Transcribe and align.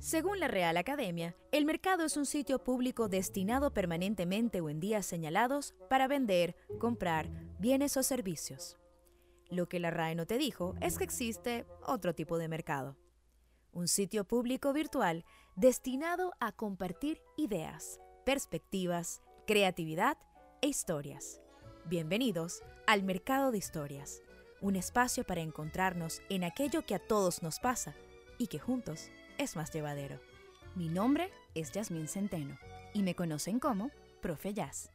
Según 0.00 0.40
la 0.40 0.48
Real 0.48 0.78
Academia, 0.78 1.36
el 1.52 1.66
mercado 1.66 2.06
es 2.06 2.16
un 2.16 2.24
sitio 2.24 2.64
público 2.64 3.10
destinado 3.10 3.74
permanentemente 3.74 4.62
o 4.62 4.70
en 4.70 4.80
días 4.80 5.04
señalados 5.04 5.74
para 5.90 6.08
vender, 6.08 6.56
comprar 6.78 7.28
bienes 7.58 7.98
o 7.98 8.02
servicios. 8.02 8.78
Lo 9.50 9.68
que 9.68 9.78
la 9.78 9.90
RAE 9.90 10.14
no 10.14 10.24
te 10.24 10.38
dijo 10.38 10.74
es 10.80 10.96
que 10.96 11.04
existe 11.04 11.66
otro 11.86 12.14
tipo 12.14 12.38
de 12.38 12.48
mercado. 12.48 12.96
Un 13.72 13.88
sitio 13.88 14.24
público 14.24 14.72
virtual 14.72 15.26
destinado 15.54 16.32
a 16.40 16.52
compartir 16.52 17.20
ideas, 17.36 18.00
perspectivas, 18.24 19.20
creatividad 19.46 20.16
e 20.62 20.68
historias. 20.68 21.42
Bienvenidos 21.84 22.62
al 22.86 23.02
Mercado 23.02 23.50
de 23.52 23.58
Historias, 23.58 24.22
un 24.62 24.76
espacio 24.76 25.24
para 25.24 25.42
encontrarnos 25.42 26.22
en 26.30 26.44
aquello 26.44 26.86
que 26.86 26.94
a 26.94 27.06
todos 27.06 27.42
nos 27.42 27.60
pasa 27.60 27.94
y 28.38 28.46
que 28.46 28.58
juntos 28.58 29.10
es 29.40 29.56
más 29.56 29.72
llevadero. 29.72 30.20
Mi 30.74 30.90
nombre 30.90 31.30
es 31.54 31.72
Yasmín 31.72 32.08
Centeno 32.08 32.58
y 32.92 33.02
me 33.02 33.14
conocen 33.14 33.58
como 33.58 33.90
Profe 34.20 34.52
Jazz. 34.52 34.92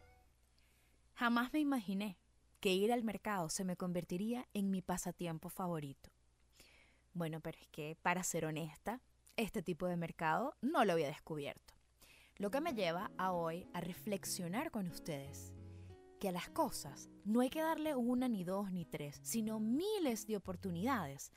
Jamás 1.16 1.52
me 1.52 1.60
imaginé 1.60 2.20
que 2.60 2.72
ir 2.72 2.94
al 2.94 3.04
mercado 3.04 3.50
se 3.50 3.64
me 3.64 3.76
convertiría 3.76 4.48
en 4.54 4.70
mi 4.70 4.84
pasatiempo 4.84 5.50
favorito. 5.50 6.12
Bueno, 7.14 7.40
pero 7.42 7.58
es 7.60 7.68
que, 7.70 7.98
para 8.04 8.22
ser 8.22 8.46
honesta, 8.46 9.02
este 9.36 9.64
tipo 9.64 9.88
de 9.88 9.98
mercado 9.98 10.56
no 10.62 10.86
lo 10.86 10.94
había 10.94 11.08
descubierto. 11.08 11.74
Lo 12.38 12.52
que 12.52 12.62
me 12.62 12.76
lleva 12.76 13.10
a 13.18 13.32
hoy 13.32 13.68
a 13.74 13.82
reflexionar 13.82 14.70
con 14.70 14.88
ustedes 14.88 15.54
que 16.20 16.30
a 16.30 16.32
las 16.32 16.50
cosas 16.50 17.10
no 17.24 17.42
hay 17.42 17.50
que 17.50 17.62
darle 17.62 17.96
una, 17.96 18.28
ni 18.28 18.44
dos, 18.44 18.72
ni 18.72 18.86
tres, 18.86 19.20
sino 19.24 19.60
miles 19.60 20.28
de 20.28 20.38
oportunidades 20.38 21.32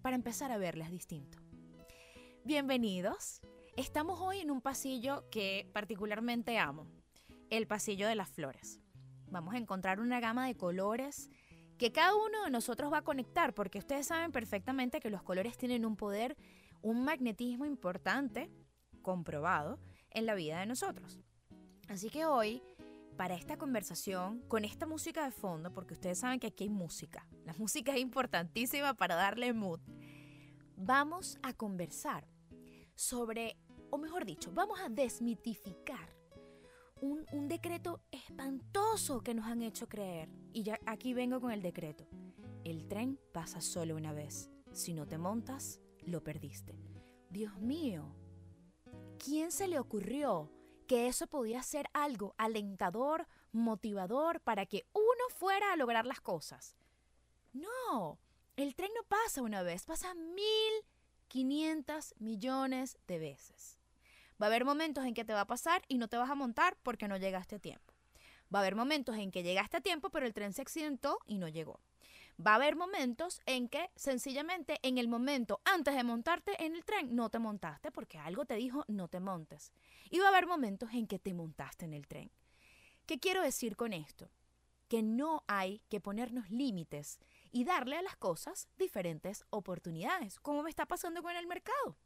para 0.00 0.16
empezar 0.16 0.50
a 0.50 0.56
verlas 0.56 0.90
distinto. 0.90 1.44
Bienvenidos. 2.46 3.40
Estamos 3.74 4.20
hoy 4.20 4.40
en 4.40 4.50
un 4.50 4.60
pasillo 4.60 5.24
que 5.30 5.70
particularmente 5.72 6.58
amo, 6.58 6.86
el 7.48 7.66
pasillo 7.66 8.06
de 8.06 8.16
las 8.16 8.28
flores. 8.28 8.82
Vamos 9.30 9.54
a 9.54 9.56
encontrar 9.56 9.98
una 9.98 10.20
gama 10.20 10.46
de 10.46 10.54
colores 10.54 11.30
que 11.78 11.90
cada 11.90 12.14
uno 12.14 12.44
de 12.44 12.50
nosotros 12.50 12.92
va 12.92 12.98
a 12.98 13.02
conectar, 13.02 13.54
porque 13.54 13.78
ustedes 13.78 14.08
saben 14.08 14.30
perfectamente 14.30 15.00
que 15.00 15.08
los 15.08 15.22
colores 15.22 15.56
tienen 15.56 15.86
un 15.86 15.96
poder, 15.96 16.36
un 16.82 17.02
magnetismo 17.02 17.64
importante, 17.64 18.50
comprobado, 19.00 19.80
en 20.10 20.26
la 20.26 20.34
vida 20.34 20.60
de 20.60 20.66
nosotros. 20.66 21.18
Así 21.88 22.10
que 22.10 22.26
hoy, 22.26 22.62
para 23.16 23.36
esta 23.36 23.56
conversación, 23.56 24.42
con 24.48 24.66
esta 24.66 24.84
música 24.84 25.24
de 25.24 25.30
fondo, 25.30 25.72
porque 25.72 25.94
ustedes 25.94 26.18
saben 26.18 26.40
que 26.40 26.48
aquí 26.48 26.64
hay 26.64 26.70
música, 26.70 27.26
la 27.46 27.54
música 27.58 27.92
es 27.92 28.00
importantísima 28.00 28.92
para 28.92 29.14
darle 29.14 29.54
mood, 29.54 29.80
vamos 30.76 31.38
a 31.42 31.54
conversar 31.54 32.33
sobre, 32.94 33.56
o 33.90 33.98
mejor 33.98 34.24
dicho, 34.24 34.50
vamos 34.52 34.80
a 34.80 34.88
desmitificar 34.88 36.14
un, 37.00 37.26
un, 37.32 37.48
decreto 37.48 38.00
espantoso 38.10 39.20
que 39.20 39.34
nos 39.34 39.46
han 39.46 39.62
hecho 39.62 39.88
creer. 39.88 40.30
Y 40.52 40.62
ya 40.62 40.78
aquí 40.86 41.12
vengo 41.12 41.40
con 41.40 41.50
el 41.50 41.62
decreto. 41.62 42.06
El 42.64 42.86
tren 42.88 43.18
pasa 43.32 43.60
solo 43.60 43.96
una 43.96 44.12
vez. 44.12 44.50
Si 44.72 44.94
no 44.94 45.06
te 45.06 45.18
montas, 45.18 45.80
lo 46.02 46.22
perdiste. 46.22 46.78
Dios 47.30 47.58
mío, 47.58 48.14
¿quién 49.18 49.50
se 49.50 49.68
le 49.68 49.78
ocurrió 49.78 50.50
que 50.86 51.08
eso 51.08 51.26
podía 51.26 51.62
ser 51.62 51.86
algo 51.92 52.34
alentador, 52.38 53.26
motivador 53.52 54.40
para 54.40 54.66
que 54.66 54.86
uno 54.92 55.28
fuera 55.30 55.72
a 55.72 55.76
lograr 55.76 56.06
las 56.06 56.20
cosas? 56.20 56.76
No, 57.52 58.18
el 58.56 58.74
tren 58.74 58.90
no 58.94 59.02
pasa 59.04 59.42
una 59.42 59.62
vez, 59.62 59.84
pasa 59.84 60.14
mil 60.14 60.72
500 61.34 62.14
millones 62.20 62.96
de 63.08 63.18
veces. 63.18 63.80
Va 64.40 64.46
a 64.46 64.50
haber 64.50 64.64
momentos 64.64 65.04
en 65.04 65.14
que 65.14 65.24
te 65.24 65.32
va 65.32 65.40
a 65.40 65.46
pasar 65.48 65.82
y 65.88 65.98
no 65.98 66.06
te 66.06 66.16
vas 66.16 66.30
a 66.30 66.36
montar 66.36 66.76
porque 66.84 67.08
no 67.08 67.16
llegaste 67.16 67.56
a 67.56 67.58
tiempo. 67.58 67.92
Va 68.54 68.60
a 68.60 68.62
haber 68.62 68.76
momentos 68.76 69.16
en 69.16 69.32
que 69.32 69.42
llegaste 69.42 69.78
a 69.78 69.80
tiempo 69.80 70.10
pero 70.10 70.26
el 70.26 70.32
tren 70.32 70.52
se 70.52 70.62
accidentó 70.62 71.18
y 71.26 71.38
no 71.38 71.48
llegó. 71.48 71.80
Va 72.38 72.52
a 72.52 72.54
haber 72.54 72.76
momentos 72.76 73.40
en 73.46 73.68
que 73.68 73.90
sencillamente 73.96 74.78
en 74.84 74.96
el 74.96 75.08
momento 75.08 75.60
antes 75.64 75.96
de 75.96 76.04
montarte 76.04 76.64
en 76.64 76.76
el 76.76 76.84
tren 76.84 77.16
no 77.16 77.30
te 77.30 77.40
montaste 77.40 77.90
porque 77.90 78.16
algo 78.16 78.44
te 78.44 78.54
dijo 78.54 78.84
no 78.86 79.08
te 79.08 79.18
montes. 79.18 79.72
Y 80.10 80.20
va 80.20 80.26
a 80.26 80.28
haber 80.28 80.46
momentos 80.46 80.90
en 80.92 81.08
que 81.08 81.18
te 81.18 81.34
montaste 81.34 81.84
en 81.84 81.94
el 81.94 82.06
tren. 82.06 82.30
¿Qué 83.06 83.18
quiero 83.18 83.42
decir 83.42 83.74
con 83.74 83.92
esto? 83.92 84.30
Que 84.86 85.02
no 85.02 85.42
hay 85.48 85.82
que 85.88 85.98
ponernos 85.98 86.48
límites 86.48 87.18
y 87.54 87.62
darle 87.62 87.96
a 87.96 88.02
las 88.02 88.16
cosas 88.16 88.68
diferentes 88.78 89.44
oportunidades, 89.50 90.40
como 90.40 90.64
me 90.64 90.70
está 90.70 90.86
pasando 90.86 91.22
con 91.22 91.36
el 91.36 91.46
mercado. 91.46 91.96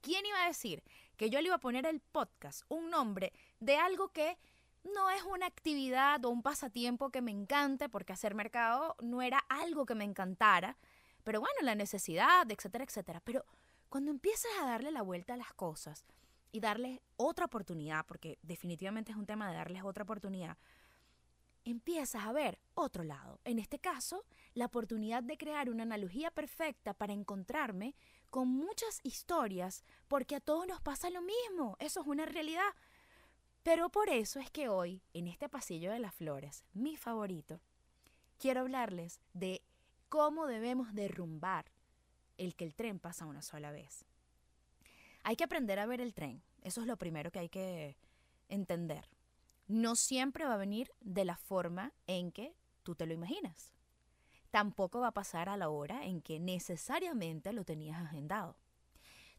¿Quién 0.00 0.24
iba 0.24 0.42
a 0.42 0.46
decir 0.46 0.82
que 1.18 1.28
yo 1.28 1.38
le 1.42 1.48
iba 1.48 1.56
a 1.56 1.60
poner 1.60 1.84
el 1.84 2.00
podcast 2.00 2.62
un 2.70 2.88
nombre 2.88 3.34
de 3.60 3.76
algo 3.76 4.08
que 4.08 4.38
no 4.82 5.10
es 5.10 5.22
una 5.24 5.44
actividad 5.44 6.24
o 6.24 6.30
un 6.30 6.40
pasatiempo 6.40 7.10
que 7.10 7.20
me 7.20 7.32
encante, 7.32 7.90
porque 7.90 8.14
hacer 8.14 8.34
mercado 8.34 8.96
no 9.02 9.20
era 9.20 9.44
algo 9.50 9.84
que 9.84 9.94
me 9.94 10.04
encantara, 10.04 10.78
pero 11.22 11.40
bueno, 11.40 11.56
la 11.60 11.74
necesidad, 11.74 12.50
etcétera, 12.50 12.84
etcétera. 12.84 13.20
Pero 13.22 13.44
cuando 13.90 14.10
empiezas 14.10 14.52
a 14.62 14.64
darle 14.64 14.90
la 14.90 15.02
vuelta 15.02 15.34
a 15.34 15.36
las 15.36 15.52
cosas 15.52 16.06
y 16.50 16.60
darles 16.60 16.98
otra 17.16 17.44
oportunidad, 17.44 18.06
porque 18.06 18.38
definitivamente 18.40 19.12
es 19.12 19.18
un 19.18 19.26
tema 19.26 19.50
de 19.50 19.56
darles 19.56 19.84
otra 19.84 20.04
oportunidad, 20.04 20.56
empiezas 21.64 22.24
a 22.24 22.32
ver 22.32 22.58
otro 22.74 23.04
lado. 23.04 23.40
En 23.44 23.58
este 23.58 23.78
caso, 23.78 24.24
la 24.54 24.66
oportunidad 24.66 25.22
de 25.22 25.36
crear 25.36 25.70
una 25.70 25.82
analogía 25.82 26.30
perfecta 26.30 26.94
para 26.94 27.12
encontrarme 27.12 27.94
con 28.30 28.48
muchas 28.48 29.00
historias, 29.02 29.84
porque 30.08 30.36
a 30.36 30.40
todos 30.40 30.66
nos 30.66 30.80
pasa 30.80 31.10
lo 31.10 31.22
mismo, 31.22 31.76
eso 31.78 32.00
es 32.00 32.06
una 32.06 32.26
realidad. 32.26 32.70
Pero 33.62 33.90
por 33.90 34.08
eso 34.08 34.40
es 34.40 34.50
que 34.50 34.68
hoy, 34.68 35.02
en 35.12 35.26
este 35.26 35.48
pasillo 35.48 35.92
de 35.92 35.98
las 35.98 36.14
flores, 36.14 36.64
mi 36.72 36.96
favorito, 36.96 37.60
quiero 38.38 38.60
hablarles 38.60 39.20
de 39.34 39.62
cómo 40.08 40.46
debemos 40.46 40.94
derrumbar 40.94 41.66
el 42.38 42.56
que 42.56 42.64
el 42.64 42.74
tren 42.74 42.98
pasa 42.98 43.26
una 43.26 43.42
sola 43.42 43.70
vez. 43.70 44.06
Hay 45.24 45.36
que 45.36 45.44
aprender 45.44 45.78
a 45.78 45.86
ver 45.86 46.00
el 46.00 46.14
tren, 46.14 46.42
eso 46.62 46.80
es 46.80 46.86
lo 46.86 46.96
primero 46.96 47.30
que 47.30 47.40
hay 47.40 47.48
que 47.50 47.98
entender 48.48 49.06
no 49.70 49.94
siempre 49.94 50.44
va 50.44 50.54
a 50.54 50.58
venir 50.58 50.92
de 51.00 51.24
la 51.24 51.36
forma 51.36 51.92
en 52.06 52.32
que 52.32 52.54
tú 52.82 52.94
te 52.94 53.06
lo 53.06 53.14
imaginas. 53.14 53.72
Tampoco 54.50 55.00
va 55.00 55.08
a 55.08 55.14
pasar 55.14 55.48
a 55.48 55.56
la 55.56 55.68
hora 55.68 56.04
en 56.04 56.20
que 56.20 56.40
necesariamente 56.40 57.52
lo 57.52 57.64
tenías 57.64 58.02
agendado. 58.02 58.56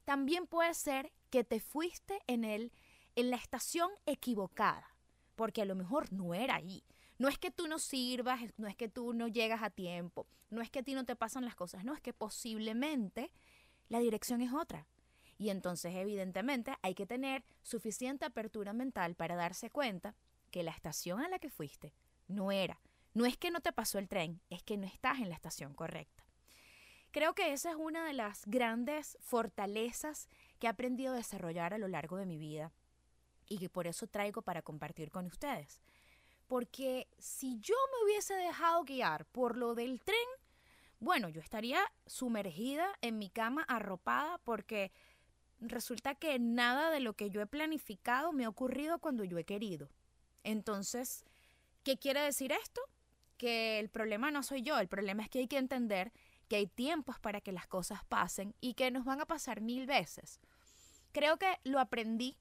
También 0.05 0.47
puede 0.47 0.73
ser 0.73 1.11
que 1.29 1.43
te 1.43 1.59
fuiste 1.59 2.21
en 2.27 2.45
el 2.45 2.71
en 3.17 3.29
la 3.29 3.35
estación 3.35 3.89
equivocada, 4.05 4.95
porque 5.35 5.61
a 5.61 5.65
lo 5.65 5.75
mejor 5.75 6.13
no 6.13 6.33
era 6.33 6.55
ahí. 6.55 6.81
No 7.17 7.27
es 7.27 7.37
que 7.37 7.51
tú 7.51 7.67
no 7.67 7.77
sirvas, 7.77 8.39
no 8.55 8.67
es 8.67 8.75
que 8.77 8.87
tú 8.87 9.13
no 9.13 9.27
llegas 9.27 9.61
a 9.61 9.69
tiempo, 9.69 10.27
no 10.49 10.61
es 10.61 10.69
que 10.69 10.79
a 10.79 10.83
ti 10.83 10.93
no 10.93 11.03
te 11.03 11.17
pasan 11.17 11.43
las 11.43 11.55
cosas, 11.55 11.83
no 11.83 11.93
es 11.93 11.99
que 11.99 12.13
posiblemente 12.13 13.33
la 13.89 13.99
dirección 13.99 14.39
es 14.39 14.53
otra. 14.53 14.87
Y 15.41 15.49
entonces, 15.49 15.95
evidentemente, 15.95 16.75
hay 16.83 16.93
que 16.93 17.07
tener 17.07 17.43
suficiente 17.63 18.25
apertura 18.25 18.73
mental 18.73 19.15
para 19.15 19.35
darse 19.35 19.71
cuenta 19.71 20.13
que 20.51 20.61
la 20.61 20.69
estación 20.69 21.19
a 21.19 21.29
la 21.29 21.39
que 21.39 21.49
fuiste 21.49 21.95
no 22.27 22.51
era. 22.51 22.79
No 23.15 23.25
es 23.25 23.37
que 23.37 23.49
no 23.49 23.59
te 23.59 23.71
pasó 23.71 23.97
el 23.97 24.07
tren, 24.07 24.39
es 24.51 24.61
que 24.61 24.77
no 24.77 24.85
estás 24.85 25.17
en 25.17 25.29
la 25.29 25.35
estación 25.35 25.73
correcta. 25.73 26.27
Creo 27.09 27.33
que 27.33 27.53
esa 27.53 27.71
es 27.71 27.75
una 27.75 28.05
de 28.05 28.13
las 28.13 28.43
grandes 28.45 29.17
fortalezas 29.19 30.29
que 30.59 30.67
he 30.67 30.69
aprendido 30.69 31.13
a 31.13 31.17
desarrollar 31.17 31.73
a 31.73 31.79
lo 31.79 31.87
largo 31.87 32.17
de 32.17 32.27
mi 32.27 32.37
vida 32.37 32.71
y 33.47 33.57
que 33.57 33.67
por 33.67 33.87
eso 33.87 34.05
traigo 34.05 34.43
para 34.43 34.61
compartir 34.61 35.09
con 35.09 35.25
ustedes. 35.25 35.81
Porque 36.45 37.07
si 37.17 37.59
yo 37.61 37.75
me 37.91 38.05
hubiese 38.05 38.35
dejado 38.35 38.83
guiar 38.83 39.25
por 39.25 39.57
lo 39.57 39.73
del 39.73 40.01
tren, 40.01 40.17
bueno, 40.99 41.29
yo 41.29 41.41
estaría 41.41 41.81
sumergida 42.05 42.87
en 43.01 43.17
mi 43.17 43.31
cama 43.31 43.63
arropada 43.63 44.37
porque 44.43 44.91
resulta 45.61 46.15
que 46.15 46.37
nada 46.39 46.89
de 46.89 46.99
lo 46.99 47.13
que 47.13 47.29
yo 47.29 47.41
he 47.41 47.47
planificado 47.47 48.33
me 48.33 48.45
ha 48.45 48.49
ocurrido 48.49 48.99
cuando 48.99 49.23
yo 49.23 49.37
he 49.37 49.45
querido. 49.45 49.89
Entonces, 50.43 51.23
¿qué 51.83 51.97
quiere 51.97 52.21
decir 52.21 52.51
esto? 52.51 52.81
Que 53.37 53.79
el 53.79 53.89
problema 53.89 54.31
no 54.31 54.43
soy 54.43 54.61
yo, 54.61 54.79
el 54.79 54.87
problema 54.87 55.23
es 55.23 55.29
que 55.29 55.39
hay 55.39 55.47
que 55.47 55.57
entender 55.57 56.11
que 56.47 56.57
hay 56.57 56.67
tiempos 56.67 57.17
para 57.19 57.39
que 57.39 57.53
las 57.53 57.67
cosas 57.67 58.03
pasen 58.05 58.53
y 58.59 58.73
que 58.73 58.91
nos 58.91 59.05
van 59.05 59.21
a 59.21 59.25
pasar 59.25 59.61
mil 59.61 59.85
veces. 59.85 60.41
Creo 61.13 61.37
que 61.37 61.59
lo 61.63 61.79
aprendí 61.79 62.37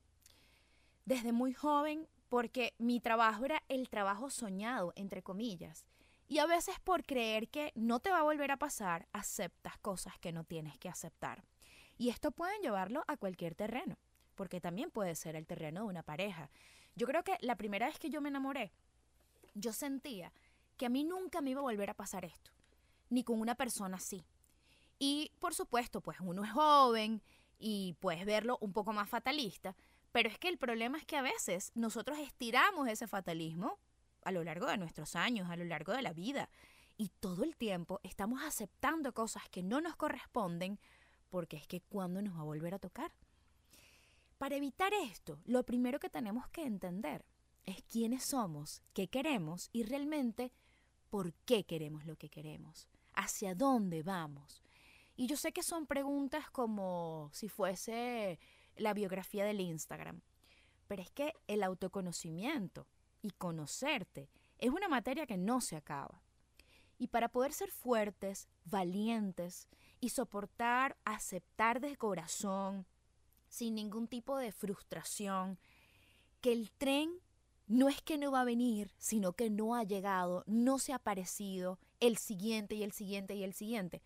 desde 1.05 1.33
muy 1.33 1.55
joven 1.55 2.09
porque 2.29 2.75
mi 2.79 3.01
trabajo 3.01 3.45
era 3.45 3.63
el 3.69 3.89
trabajo 3.89 4.31
soñado, 4.31 4.93
entre 4.97 5.23
comillas. 5.23 5.85
Y 6.27 6.39
a 6.39 6.47
veces 6.47 6.79
por 6.81 7.05
creer 7.05 7.49
que 7.49 7.73
no 7.75 8.01
te 8.01 8.11
va 8.11 8.21
a 8.21 8.25
volver 8.25 8.53
a 8.53 8.57
pasar, 8.57 9.09
aceptas 9.13 9.79
cosas 9.79 10.19
que 10.21 10.33
no 10.33 10.45
tienes 10.45 10.79
que 10.79 10.89
aceptar. 10.89 11.45
Y 12.01 12.09
esto 12.09 12.31
pueden 12.31 12.63
llevarlo 12.63 13.05
a 13.09 13.19
cualquier 13.19 13.55
terreno, 13.55 13.99
porque 14.35 14.59
también 14.59 14.91
puede 14.91 15.15
ser 15.15 15.37
el 15.37 15.47
terreno 15.47 15.83
de 15.83 15.87
una 15.89 16.03
pareja. 16.03 16.49
Yo 16.97 17.07
creo 17.07 17.23
que 17.23 17.37
la 17.43 17.57
primera 17.57 17.89
vez 17.89 17.99
que 17.99 18.09
yo 18.09 18.23
me 18.23 18.31
enamoré, 18.31 18.73
yo 19.53 19.75
sentía 19.75 20.33
que 20.79 20.87
a 20.87 20.89
mí 20.89 21.05
nunca 21.05 21.43
me 21.43 21.51
iba 21.51 21.61
a 21.61 21.65
volver 21.65 21.91
a 21.91 21.95
pasar 21.95 22.25
esto, 22.25 22.53
ni 23.11 23.23
con 23.23 23.39
una 23.39 23.55
persona 23.55 23.99
así. 23.99 24.25
Y 24.99 25.31
por 25.41 25.55
supuesto, 25.55 26.01
pues 26.01 26.17
uno 26.21 26.43
es 26.43 26.51
joven 26.53 27.21
y 27.59 27.95
puedes 28.01 28.25
verlo 28.25 28.57
un 28.63 28.73
poco 28.73 28.95
más 28.95 29.11
fatalista, 29.11 29.77
pero 30.11 30.31
es 30.31 30.39
que 30.39 30.49
el 30.49 30.57
problema 30.57 30.97
es 30.97 31.05
que 31.05 31.19
a 31.19 31.23
veces 31.23 31.71
nosotros 31.75 32.19
estiramos 32.19 32.89
ese 32.89 33.09
fatalismo 33.09 33.79
a 34.25 34.33
lo 34.33 34.43
largo 34.43 34.69
de 34.69 34.79
nuestros 34.79 35.17
años, 35.17 35.51
a 35.51 35.57
lo 35.57 35.65
largo 35.67 35.93
de 35.93 36.01
la 36.01 36.15
vida, 36.15 36.49
y 36.97 37.11
todo 37.21 37.45
el 37.45 37.57
tiempo 37.57 38.01
estamos 38.05 38.43
aceptando 38.43 39.13
cosas 39.13 39.47
que 39.51 39.63
no 39.63 39.83
nos 39.83 39.97
corresponden 39.97 40.81
porque 41.31 41.57
es 41.57 41.67
que 41.67 41.81
cuando 41.81 42.21
nos 42.21 42.37
va 42.37 42.41
a 42.41 42.45
volver 42.45 42.75
a 42.75 42.79
tocar. 42.79 43.13
Para 44.39 44.57
evitar 44.57 44.93
esto, 44.93 45.39
lo 45.45 45.65
primero 45.65 46.01
que 46.01 46.11
tenemos 46.11 46.49
que 46.49 46.65
entender 46.65 47.25
es 47.65 47.83
quiénes 47.85 48.25
somos, 48.25 48.83
qué 48.95 49.09
queremos 49.09 49.69
y 49.73 49.83
realmente 49.83 50.53
por 51.11 51.35
qué 51.45 51.65
queremos 51.65 52.07
lo 52.07 52.17
que 52.17 52.31
queremos, 52.31 52.89
hacia 53.15 53.55
dónde 53.55 54.03
vamos. 54.03 54.63
Y 55.17 55.27
yo 55.27 55.37
sé 55.37 55.53
que 55.53 55.63
son 55.63 55.87
preguntas 55.87 56.51
como 56.51 57.31
si 57.33 57.49
fuese 57.49 58.39
la 58.77 58.95
biografía 58.95 59.45
del 59.45 59.61
Instagram, 59.61 60.23
pero 60.89 61.03
es 61.03 61.11
que 61.11 61.35
el 61.47 61.63
autoconocimiento 61.63 62.87
y 63.21 63.31
conocerte 63.33 64.31
es 64.59 64.71
una 64.71 64.89
materia 64.89 65.27
que 65.27 65.37
no 65.37 65.61
se 65.61 65.77
acaba. 65.77 66.23
Y 66.99 67.09
para 67.09 67.29
poder 67.29 67.53
ser 67.53 67.71
fuertes, 67.71 68.49
valientes 68.65 69.69
y 70.01 70.11
soportar, 70.11 70.97
aceptar 71.05 71.81
de 71.81 71.97
corazón, 71.97 72.87
sin 73.49 73.75
ningún 73.75 74.09
tipo 74.09 74.39
de 74.39 74.53
frustración, 74.53 75.59
que 76.41 76.53
el 76.53 76.71
tren 76.71 77.21
no 77.67 77.89
es 77.89 78.03
que 78.03 78.19
no 78.19 78.33
va 78.33 78.41
a 78.41 78.45
venir, 78.45 78.93
sino 78.99 79.33
que 79.35 79.51
no 79.51 79.75
ha 79.75 79.85
llegado, 79.85 80.43
no 80.47 80.79
se 80.79 80.93
ha 80.93 80.97
aparecido, 80.97 81.79
el 82.01 82.17
siguiente 82.17 82.75
y 82.75 82.83
el 82.83 82.93
siguiente 82.93 83.35
y 83.35 83.45
el 83.45 83.55
siguiente. 83.55 84.03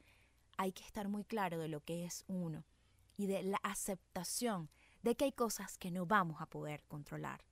Hay 0.56 0.72
que 0.72 0.84
estar 0.84 1.08
muy 1.08 1.24
claro 1.24 1.58
de 1.58 1.68
lo 1.68 1.80
que 1.80 2.04
es 2.04 2.24
uno 2.26 2.64
y 3.16 3.26
de 3.26 3.42
la 3.42 3.58
aceptación 3.62 4.68
de 5.02 5.14
que 5.16 5.24
hay 5.24 5.32
cosas 5.32 5.78
que 5.78 5.90
no 5.90 6.06
vamos 6.06 6.40
a 6.40 6.46
poder 6.46 6.84
controlar. 6.84 7.44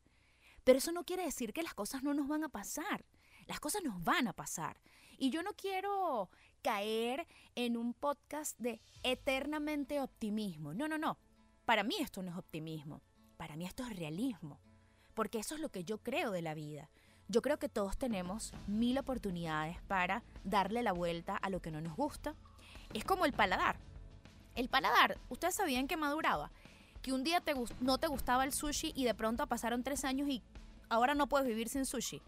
Pero 0.65 0.79
eso 0.79 0.93
no 0.93 1.05
quiere 1.05 1.25
decir 1.25 1.53
que 1.53 1.63
las 1.63 1.75
cosas 1.75 2.03
no 2.03 2.15
nos 2.15 2.29
van 2.29 2.45
a 2.45 2.49
pasar. 2.49 3.05
Las 3.47 3.61
cosas 3.61 3.83
nos 3.83 4.03
van 4.03 4.29
a 4.29 4.33
pasar. 4.33 4.81
Y 5.19 5.31
yo 5.31 5.43
no 5.43 5.55
quiero 5.55 6.31
caer 6.63 7.27
en 7.55 7.77
un 7.77 7.93
podcast 7.93 8.59
de 8.59 8.81
eternamente 9.03 10.01
optimismo. 10.01 10.73
No, 10.75 10.89
no, 10.89 10.97
no. 10.97 11.19
Para 11.65 11.83
mí 11.83 11.97
esto 12.01 12.23
no 12.23 12.31
es 12.31 12.37
optimismo. 12.37 13.03
Para 13.37 13.57
mí 13.57 13.67
esto 13.67 13.85
es 13.85 13.97
realismo. 13.97 14.61
Porque 15.15 15.39
eso 15.39 15.57
es 15.57 15.61
lo 15.61 15.69
que 15.69 15.85
yo 15.85 15.99
creo 15.99 16.31
de 16.31 16.43
la 16.43 16.55
vida. 16.55 16.89
Yo 17.29 17.43
creo 17.43 17.59
que 17.59 17.69
todos 17.69 17.97
tenemos 17.97 18.53
mil 18.67 18.99
oportunidades 18.99 19.81
para 19.83 20.23
darle 20.45 20.83
la 20.83 20.93
vuelta 20.93 21.37
a 21.37 21.51
lo 21.51 21.61
que 21.61 21.71
no 21.71 21.81
nos 21.81 21.97
gusta. 21.97 22.35
Es 22.95 23.05
como 23.05 23.25
el 23.25 23.33
paladar. 23.33 23.77
El 24.55 24.69
paladar, 24.69 25.19
¿ustedes 25.29 25.55
sabían 25.55 25.89
que 25.89 25.97
maduraba? 25.97 26.51
Que 27.01 27.13
un 27.13 27.25
día 27.25 27.43
no 27.81 27.99
te 27.99 28.07
gustaba 28.07 28.45
el 28.45 28.53
sushi 28.53 28.93
y 28.95 29.05
de 29.05 29.15
pronto 29.15 29.47
pasaron 29.47 29.83
tres 29.83 30.05
años 30.05 30.29
y 30.29 30.43
ahora 30.89 31.15
no 31.15 31.27
puedes 31.27 31.47
vivir 31.47 31.69
sin 31.69 31.87
sushi. 31.87 32.23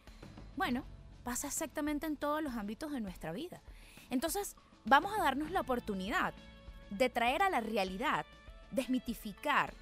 Bueno, 0.57 0.85
pasa 1.23 1.49
exactamente 1.49 2.07
en 2.07 2.17
todos 2.17 2.43
los 2.43 2.55
ámbitos 2.55 2.93
de 2.93 3.01
nuestra 3.01 3.33
vida. 3.33 3.63
Entonces, 4.15 4.55
vamos 4.85 5.13
a 5.13 5.25
darnos 5.25 5.51
la 5.51 5.63
oportunidad 5.63 6.35
de 6.91 7.11
traer 7.11 7.43
a 7.43 7.51
la 7.51 7.61
realidad, 7.61 8.25
desmitificar 8.71 9.75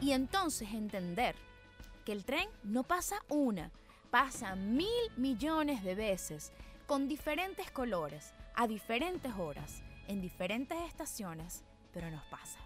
y 0.00 0.10
entonces 0.10 0.72
entender 0.72 1.36
que 2.04 2.10
el 2.10 2.24
tren 2.24 2.48
no 2.64 2.82
pasa 2.82 3.22
una, 3.28 3.70
pasa 4.10 4.56
mil 4.56 4.88
millones 5.16 5.84
de 5.84 5.94
veces, 5.94 6.50
con 6.88 7.06
diferentes 7.06 7.70
colores, 7.70 8.34
a 8.56 8.66
diferentes 8.66 9.32
horas, 9.38 9.84
en 10.08 10.20
diferentes 10.20 10.76
estaciones, 10.88 11.62
pero 11.92 12.10
nos 12.10 12.24
pasa. 12.24 12.58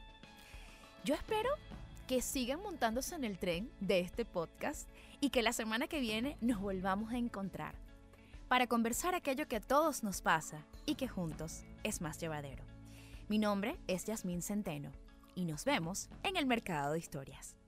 Yo 1.04 1.14
espero 1.14 1.50
que 2.08 2.22
sigan 2.22 2.62
montándose 2.62 3.14
en 3.14 3.24
el 3.24 3.38
tren 3.38 3.70
de 3.80 4.00
este 4.00 4.24
podcast 4.24 4.88
y 5.20 5.28
que 5.28 5.42
la 5.42 5.52
semana 5.52 5.86
que 5.86 6.00
viene 6.00 6.38
nos 6.40 6.60
volvamos 6.60 7.12
a 7.12 7.18
encontrar 7.18 7.89
para 8.50 8.66
conversar 8.66 9.14
aquello 9.14 9.46
que 9.46 9.54
a 9.54 9.60
todos 9.60 10.02
nos 10.02 10.22
pasa 10.22 10.66
y 10.84 10.96
que 10.96 11.06
juntos 11.06 11.62
es 11.84 12.00
más 12.00 12.18
llevadero. 12.18 12.64
Mi 13.28 13.38
nombre 13.38 13.78
es 13.86 14.06
Yasmín 14.06 14.42
Centeno 14.42 14.90
y 15.36 15.44
nos 15.44 15.64
vemos 15.64 16.08
en 16.24 16.36
el 16.36 16.46
Mercado 16.46 16.94
de 16.94 16.98
Historias. 16.98 17.59